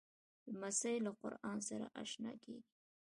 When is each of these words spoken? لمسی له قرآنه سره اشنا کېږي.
لمسی 0.51 0.95
له 1.05 1.11
قرآنه 1.21 1.63
سره 1.69 1.85
اشنا 2.03 2.31
کېږي. 2.43 2.71